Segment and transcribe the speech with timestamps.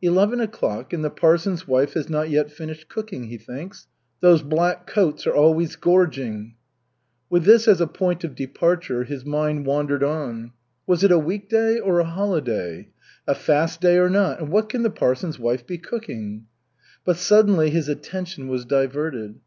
[0.00, 3.88] "Eleven o'clock, and the parson's wife has not yet finished cooking," he thinks.
[4.20, 6.54] "Those black coats are always gorging."
[7.28, 10.52] With this as a point of departure, his mind wandered on.
[10.86, 12.90] Was it a weekday or a holiday,
[13.26, 16.46] a fast day or not, and what can the parson's wife be cooking?
[17.04, 19.40] But suddenly his attention was diverted.